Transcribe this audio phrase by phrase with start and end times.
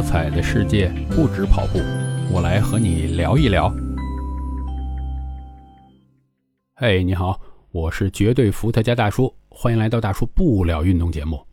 [0.00, 1.78] 多彩的世界不止跑步，
[2.32, 3.70] 我来和你聊一聊。
[6.74, 7.38] 嘿，你好，
[7.70, 11.46] 我是绝对伏特加大叔，欢迎来到大叔不聊运动节目。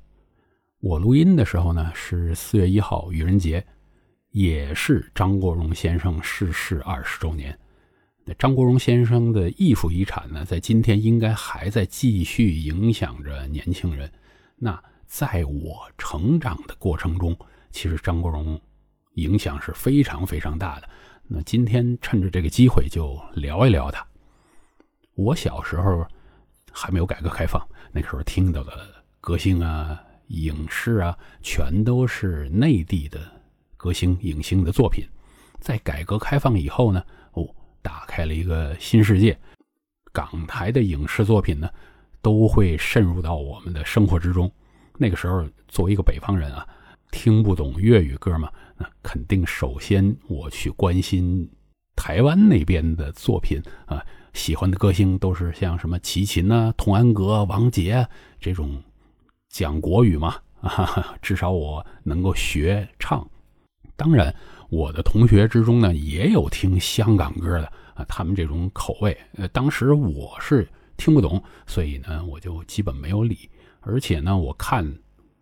[0.80, 3.62] 我录音的时候呢是四月一号，愚人节，
[4.32, 7.54] 也是张国荣先生逝世二十周年。
[8.24, 14.10] 那张国荣先生的艺术遗产呢，在今天应该还在继续影响着年轻人。
[14.56, 17.38] 那在我成长的过程中，
[17.78, 18.60] 其实张国荣
[19.14, 20.90] 影响是非常非常大的。
[21.28, 24.04] 那今天趁着这个机会就聊一聊他。
[25.14, 26.04] 我小时候
[26.72, 28.74] 还没有改革开放，那时候听到的
[29.22, 33.20] 歌星啊、影视啊，全都是内地的
[33.78, 35.08] 歌星、影星的作品。
[35.60, 37.48] 在改革开放以后呢，哦，
[37.84, 39.40] 打开了一个新世界，
[40.12, 41.70] 港台的影视作品呢，
[42.24, 44.52] 都会渗入到我们的生活之中。
[44.98, 46.68] 那个时候，作为一个北方人啊，
[47.12, 51.50] 听不懂粤语歌嘛，那肯定首先我去关心
[51.96, 58.08] 台湾那边的作品啊，喜欢的歌星都是像什么齐秦呐、童安格、王杰
[58.40, 58.84] 这种
[59.50, 63.28] 讲国语嘛，啊， 至少我能够学唱。
[63.96, 64.34] 当然，
[64.70, 73.50] 我的同学之中呢，也有听香港歌的啊，他们这种口味，呃，当时我是听不懂，所以呢，我就基本没有理。
[73.80, 74.86] 而且呢，我看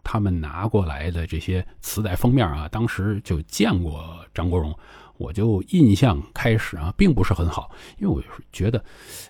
[0.06, 4.74] 他们拿过来的这些磁带封面啊，当时就见过张国荣，
[5.18, 8.82] 我就印象开始啊，并不是很好，因为我觉得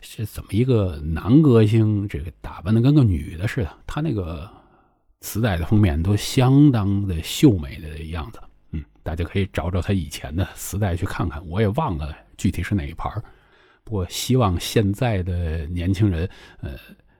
[0.01, 4.47] 这怎么一个男歌星，这个打扮的跟个女的似的，他那个
[5.21, 8.39] 磁带的封面都相当的秀美的样子。
[8.71, 13.09] 嗯，大家可以找找他以前的磁带去看看，我也忘了具体是哪一盘
[13.85, 16.71] 不过希望现在的年轻人，呃。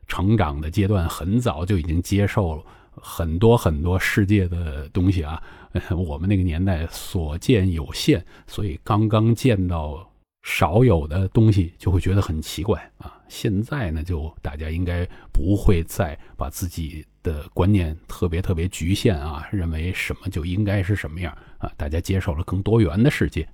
[0.08, 2.64] 成长的阶段很早就已经接受了
[3.02, 5.42] 很多很多世界的东西啊，
[5.96, 10.12] 我们那个年代所见有限，所以刚刚见到
[10.44, 13.22] 少有的东西就会觉得很奇怪啊。
[13.28, 21.72] 现在呢，就大家应该不会再把自己的观念特别特别局限啊，认为什么就应该是什么样啊。
[21.76, 23.48] 大家接受了更多元的世界。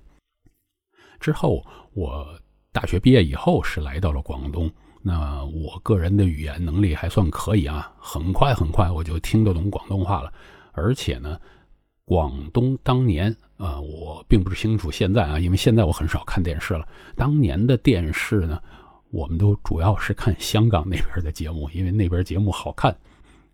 [1.18, 2.38] 之后，我
[2.72, 4.70] 大学毕业以后是来到了广东。
[5.02, 10.32] 那我个人的语言能力还算可以啊，很快很快我就听得懂广东话了。
[10.72, 11.38] 而且呢，
[12.04, 16.86] 广东当年啊，我并不是清楚现在啊，因为现在我很少看电视了。
[17.16, 18.60] 当年的电视呢，
[19.10, 22.96] 我们都主要是看香港那边的节目，因为那边节目好看。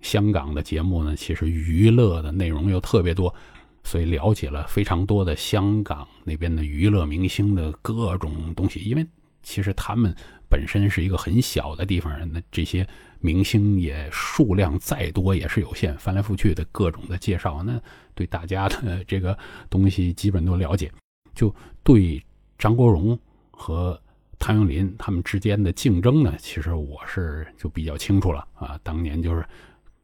[0.01, 3.35] 香港的节目呢，其实娱乐的内容又特别多，
[3.83, 8.79] 所以了解了非常多的香港那边的娱乐明星的各种东西。
[8.81, 9.05] 因为
[9.49, 10.15] 其实他们。
[10.51, 12.89] 本身是一个很小的地方，那这些
[13.21, 17.79] 明星也数量再多也是有限，翻来覆去的各种的介绍，那
[18.15, 19.37] 对大家的 这个
[19.69, 20.91] 东西基本都了解。
[21.35, 21.55] 就
[21.85, 22.25] 对
[22.57, 23.19] 张国荣
[23.51, 24.01] 和
[24.39, 28.81] 谭咏麟他们之间的竞争呢，其实我是就比较清楚了啊。
[28.83, 29.47] 当年就是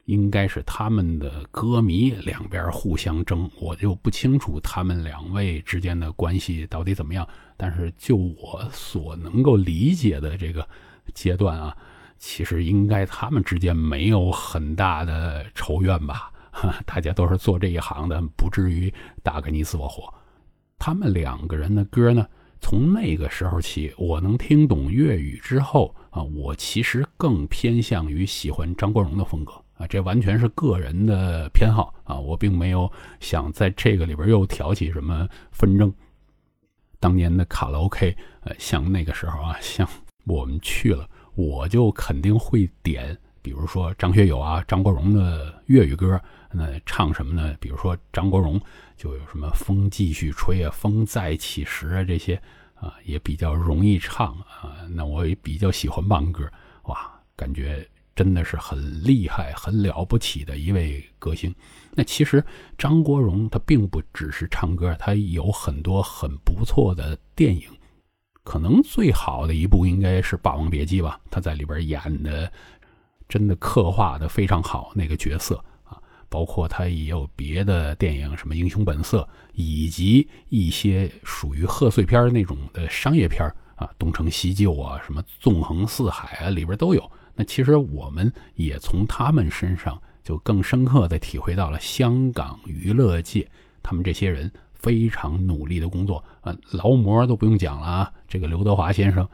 [0.07, 7.27] 应该是他们的歌迷两边互相争，我就不清楚他们两位之间的关系到底怎么样。
[7.57, 10.69] 但是就我所能够理解的这个
[11.15, 11.77] 阶段啊，
[12.19, 16.31] 其实应该他们之间没有很大的仇怨吧？
[16.85, 18.93] 大家都是做这一行的，不至于
[19.23, 20.13] 打个你死我活。
[20.79, 22.27] 他们两个人的歌呢，
[22.61, 32.91] 从那个时候起，我能听懂粤语之后啊，我其实更偏向于喜欢张国荣的风格啊，这完全是个人的偏好啊，我并没有
[33.21, 35.93] 想在这个里边又挑起什么纷争。
[37.01, 39.87] 当年的卡拉 OK，呃，像那个时候啊，像
[40.27, 46.19] 我们去了，我就肯定会点，比如说张学友啊、张国荣的粤语歌，
[46.53, 47.55] 那唱什么呢？
[47.61, 48.61] 比如说张国荣
[48.97, 52.41] 就有什么“风继续吹”啊，“风再起时”啊，这些
[52.75, 54.87] 啊也比较容易唱啊。
[54.89, 56.49] 那我也比较喜欢慢歌，
[56.85, 57.87] 哇，感觉。
[58.15, 61.55] 真的是很厉害、很了不起的一位歌星。
[61.93, 62.45] 那其实
[62.77, 67.63] 张国荣他并不只是唱歌，他有很多很不错的电影。
[68.43, 72.53] 可能最好的一部应该是《霸王别姬》吧，他在里边演的
[73.29, 75.97] 真的刻画的非常好那个角色啊。
[76.29, 79.23] 包括他也有别的电影，什么《英雄本色》，
[79.55, 83.45] 以及一些属于贺岁片那种的商业片
[83.77, 87.11] 啊，《东成西就》啊，什么《纵横四海》啊，里边都有。
[87.35, 93.49] 那其实我们也从他们身上就更深刻的体会到了香港娱乐界
[93.83, 98.13] 他们这些人非常努力的工作啊，劳模都不用讲了啊。
[98.29, 99.29] 这个刘德华先生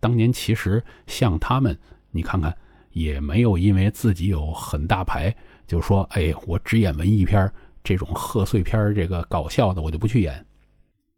[0.00, 1.78] 当年其实像他们，
[2.10, 2.56] 你看看
[2.92, 5.34] 也没有因为自己有很大牌，
[5.66, 7.50] 就说哎，我只演文艺片
[7.84, 10.44] 这种贺岁片这个搞笑的我就不去演。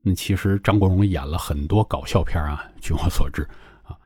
[0.02, 3.42] 那其实张国荣演了很多搞笑片啊，据我所知
[3.82, 3.96] 啊。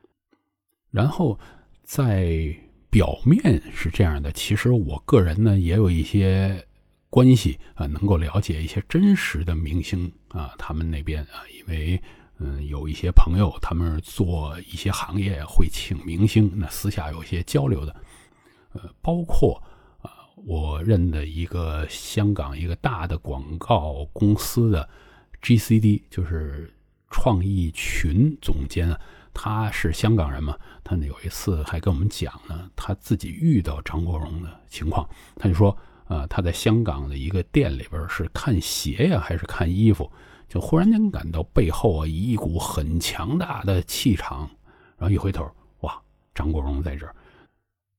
[0.89, 1.37] 然后
[1.83, 2.55] 在
[2.89, 6.65] 表面是这样的，其实我个人呢也有一些
[7.09, 12.01] 关系啊，能够了解一些真实的明星啊，他们那边啊，因为
[12.39, 17.95] 嗯有一些朋友他们做一些行业会请明星，那私下有些交流的，
[18.73, 19.61] 呃，包括
[20.01, 20.11] 啊
[20.45, 24.89] 我认的一个香港一个大的广告公司的。
[25.43, 26.73] GCD 就是
[27.09, 28.97] 创意群总监啊，
[29.33, 35.75] 他是香港人嘛，他有一次还跟我们讲呢，他自己遇到张国荣的情况，他就说，
[36.07, 40.11] 呃，他在香港的一个店里边是看鞋呀，还是看衣服，
[40.47, 44.49] 就忽然间感到背后啊一股很强大的气场，
[44.97, 45.49] 然后一回头，
[45.81, 45.99] 哇，
[46.35, 47.15] 张国荣在这儿。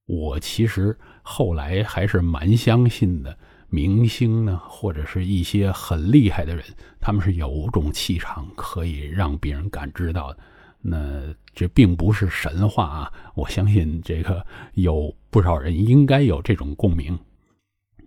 [0.07, 3.37] 我其实后来还是蛮相信的。
[3.71, 6.65] 明星呢，或者是一些很厉害的人，
[7.01, 10.39] 他们是有种气场可以让别人感知到的。
[10.87, 13.13] 那这并不是神话啊！
[13.35, 14.45] 我相信这个
[14.75, 17.19] 有不少人应该有这种共鸣。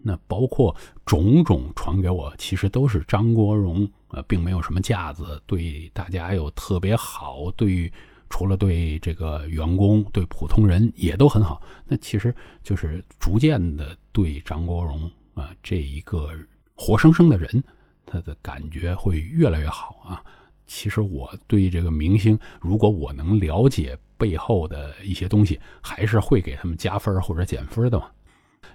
[0.04, 0.76] 那包括
[1.06, 7.92] 种种传给我，其实都是张国荣呃，并没有什么架子，对大家又特别好，对
[8.30, 11.60] 除了对这个员工，对普通人也都很好。
[11.86, 15.10] 那其实就是逐渐的对张国荣。
[15.34, 16.32] 啊，这一个
[16.76, 17.64] 活生生的人，
[18.06, 20.24] 他的感觉会越来越好啊。
[20.68, 28.12] 其实我对这个明星，如果我能了解背后的一些东西，还是会给他们加分或者减分的嘛。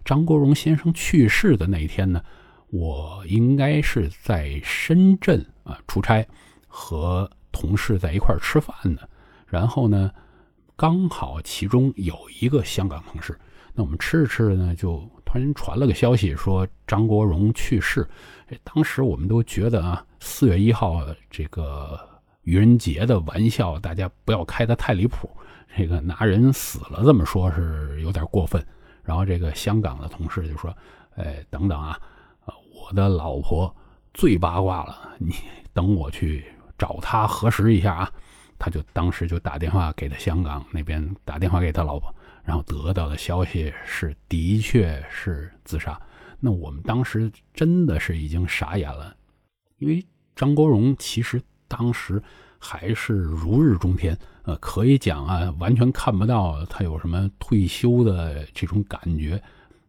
[0.05, 2.21] 张国荣先生去世的那一天呢，
[2.71, 6.27] 我应该是在深圳啊出差，
[6.67, 9.03] 和同事在一块吃饭呢。
[9.47, 10.11] 然后呢，
[10.75, 13.39] 刚好其中有一个香港同事，
[13.75, 15.03] 那我们吃着吃着呢就。
[15.25, 18.07] 突然传了个消息，说张国荣去世。
[18.51, 21.99] 哎当时我们都觉得啊，四月一号这个
[22.43, 25.31] 愚人节的玩笑，大家不要开得太离谱。
[25.75, 28.63] 这个拿人死了这么说，是有点过分。
[29.03, 30.71] 然后这个香港的同事就说
[31.17, 31.99] ：“哎，等等啊，
[32.45, 33.75] 我的老婆
[34.13, 35.35] 最八卦了，你
[35.73, 36.45] 等我去
[36.77, 38.13] 找她核实一下啊。”
[38.61, 42.15] 他就当时就打电话给他香港那边打电话给他老婆。
[42.45, 46.01] 然后得到的消息是，的确是自杀。
[46.41, 49.17] 那我们当时真的是已经傻眼了，
[49.79, 50.05] 因为
[50.35, 52.21] 张国荣其实当时
[52.59, 59.41] 还是如日中天，呃，可以讲啊，完全看不到他有什么退休的这种感觉。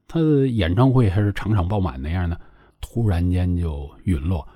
[0.07, 2.39] 他的演唱会还是场场爆满那样的，
[2.79, 4.47] 突然间就陨落。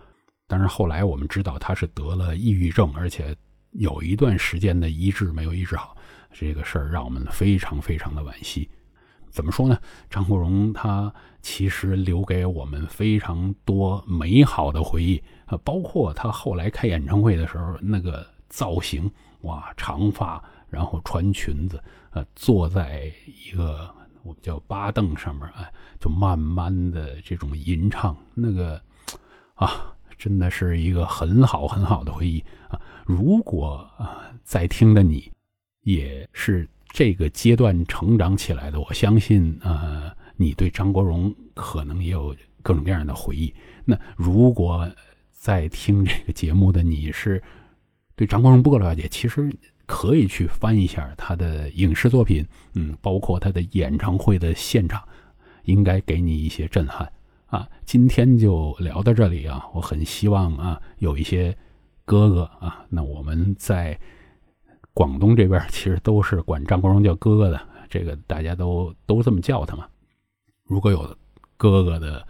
[0.46, 3.36] 但是后来我们知道他是得了抑郁症，而且
[3.72, 5.97] 有一段时间的医治没有医治好。
[6.32, 8.70] 这个事儿让我们非常非常的惋惜。
[9.30, 9.78] 怎么说呢？
[10.10, 21.80] 张国荣他其实留给我们非常多美好的回忆啊，包括他后来开演唱会的时候那个造型，哇，长发，然后穿裙子，
[22.12, 23.94] 呃，坐在一个
[24.24, 28.82] 我们叫八凳上面，哎，就慢慢的这种吟唱，那个
[29.54, 32.80] 啊，真的是一个很好很好的回忆啊。
[33.06, 35.32] 如果啊，在听的你。
[35.88, 43.54] 也是这个阶段成长起来的，我相信，呃，你对张国荣可能也有各种各样的回忆。
[43.86, 44.86] 那如果
[45.32, 47.42] 在听这个节目的你是
[48.18, 49.50] 对张国荣不够了解，其实
[49.86, 55.02] 可以去翻一下他的影视作品，嗯，包括他的演唱会的现场，
[55.64, 57.10] 应该给你一些震撼
[57.46, 57.66] 啊。
[57.86, 61.58] 今天就聊到这里啊，我很希望啊，有一些
[62.04, 63.98] 哥哥啊，那我们在。
[64.98, 69.88] 广东这边其实都是管张国荣叫哥哥的，这个大家都都这么叫他嘛。
[70.64, 71.16] 如果有
[71.56, 72.28] 哥哥的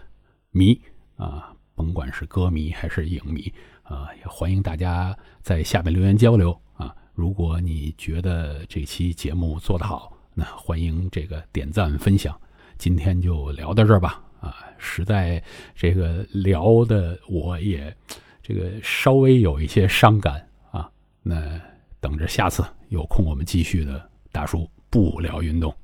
[0.51, 0.77] 迷
[1.15, 3.49] 啊，甭管是歌迷还是影迷
[3.83, 6.93] 啊，也欢迎大家在下面留言交流啊。
[7.13, 12.37] 如果你觉得这期节目做得好，那欢迎这个点赞分享。
[12.77, 15.41] 今天就聊到这儿吧啊，实在
[15.73, 17.95] 这个聊的我也
[18.43, 20.91] 这个稍微有一些伤感啊，
[21.23, 21.57] 那。
[21.99, 25.75] 等着下次有空，我们继续的大叔不聊运动。